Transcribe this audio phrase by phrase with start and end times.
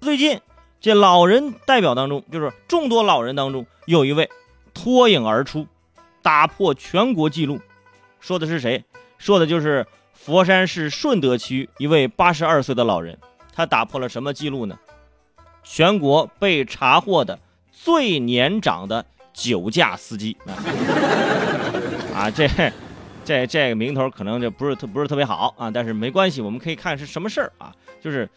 [0.00, 0.40] 最近
[0.80, 4.30] 这老人代表当中，就是众多老人当中，有一位
[4.72, 5.66] 脱颖而出，
[6.22, 7.60] 打破全国纪录。
[8.20, 8.84] 说的是谁？
[9.18, 13.18] 说的就是佛山市顺德区一位八十二岁的老人。
[13.52, 14.78] 他打破了什么记录呢？
[15.64, 17.40] 全国被查获的
[17.72, 19.04] 最年长的
[19.34, 20.36] 酒驾司机
[22.14, 22.30] 啊！
[22.30, 22.48] 这
[23.24, 27.74] 这这个名头可能就不是特不是特别好啊，但是没关系，我们可以看是什么事儿啊？
[28.00, 28.28] 就是。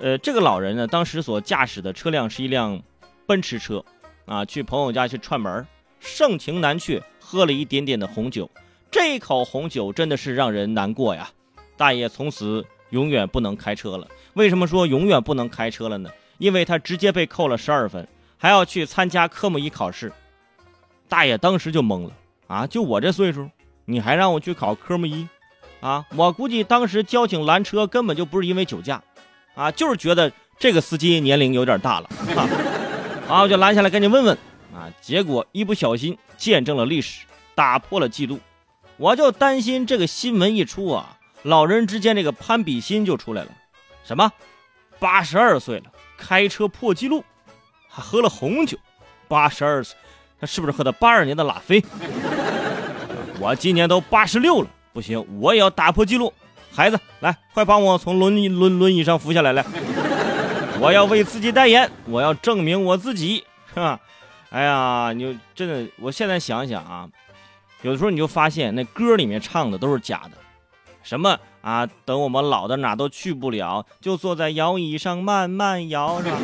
[0.00, 2.82] 呃，这个老人呢，当时所驾驶的车辆是一辆
[3.26, 3.84] 奔驰车，
[4.26, 5.66] 啊，去朋友家去串门，
[6.00, 8.50] 盛情难却，喝了一点点的红酒，
[8.90, 11.30] 这一口红酒真的是让人难过呀。
[11.76, 14.08] 大爷从此永远不能开车了。
[14.34, 16.10] 为什么说永远不能开车了呢？
[16.38, 18.06] 因为他直接被扣了十二分，
[18.36, 20.12] 还要去参加科目一考试。
[21.08, 22.12] 大爷当时就懵了，
[22.48, 23.48] 啊，就我这岁数，
[23.84, 25.28] 你还让我去考科目一？
[25.80, 29.02] 啊，我估计当时交警拦车根本就不是因为酒驾。
[29.54, 32.08] 啊，就是觉得这个司机年龄有点大了，
[33.28, 34.34] 啊，我就拦下来赶紧问问，
[34.74, 38.38] 啊，结果一不小心见证了历史，打破了记录，
[38.96, 43.48] 我就担心这个新闻一出啊，老人之间这个攀比心就出来了，
[44.04, 44.32] 什么，
[44.98, 45.84] 八十二岁了
[46.16, 47.22] 开车破纪录，
[47.88, 48.78] 还喝了红酒，
[49.28, 49.96] 八十二岁，
[50.40, 51.84] 他是不是喝的八二年的拉菲？
[53.38, 56.32] 我今年都八十六了，不行，我也要打破记录。
[56.74, 59.52] 孩子，来，快帮我从轮椅轮轮椅上扶下来！
[59.52, 59.64] 来，
[60.80, 64.00] 我要为自己代言，我要证明我自己，是吧？
[64.48, 67.06] 哎呀，你就真的，我现在想想啊，
[67.82, 70.38] 有的时候你就发现那歌里面唱的都是假的，
[71.02, 71.86] 什么啊？
[72.06, 76.38] 等我们老的哪都去不了，就坐在摇椅上慢慢摇，是吧？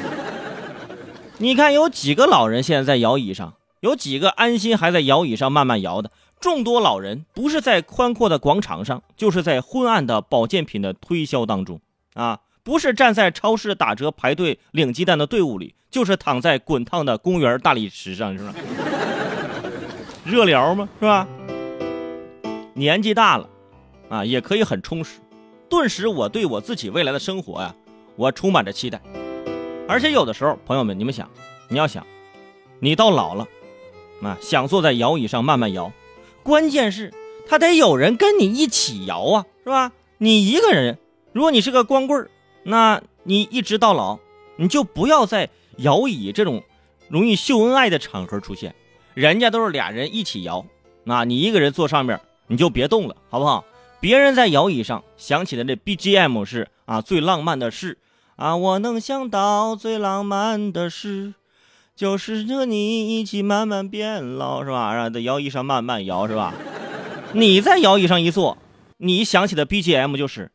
[1.39, 3.55] 你看有几个老人现在在摇椅上？
[3.81, 6.11] 有几个安心还在摇椅上慢慢摇的？
[6.41, 11.81] 众多老人不是在宽阔的广场上，就是在昏暗的保健品的推销当中
[12.15, 12.41] 啊！
[12.63, 18.55] 不是站在超市打折排队领鸡蛋的队伍里，就是躺在滚烫的公园大理石上，是吧？
[20.25, 20.89] 热疗吗？
[21.01, 21.27] 是吧？
[22.75, 23.49] 年纪大了
[24.11, 25.19] 啊，也可以很充实。
[25.69, 27.75] 顿时，我对我自己未来的生活呀，
[28.17, 29.01] 我充满着期待。
[29.89, 31.29] 而且有的时候，朋友们，你们想，
[31.69, 32.07] 你要想，
[32.81, 33.47] 你到老了
[34.23, 35.91] 啊，想坐在摇椅上慢慢摇。
[36.43, 37.13] 关键是，
[37.47, 39.93] 他得有人跟你一起摇啊，是吧？
[40.19, 40.99] 你一个人，
[41.33, 42.29] 如果你是个光棍，
[42.63, 44.19] 那你一直到老，
[44.57, 46.63] 你就不要在摇椅这种
[47.09, 48.75] 容易秀恩爱的场合出现。
[49.15, 50.65] 人家都是俩人一起摇，
[51.05, 53.65] 那你一个人坐上面，你就别动了，好不好？
[54.01, 57.99] 别人在摇椅上响起的这 BGM 是啊，最浪漫的事
[58.37, 61.35] 啊，我能想到最浪漫的事。
[61.99, 64.95] 就是和你一起慢慢变老，是吧？
[64.95, 66.55] 让在摇椅上慢慢摇，是吧？
[67.35, 68.57] 你在摇椅上一坐，
[68.99, 70.53] 你想起的 BGM 就是：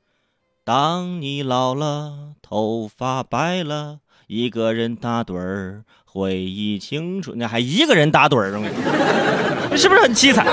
[0.63, 7.37] 当你老了，头发白了，一个人打盹儿，回忆青春。
[7.37, 8.47] 你还一个人打盹儿，
[9.75, 10.45] 是不是很凄惨？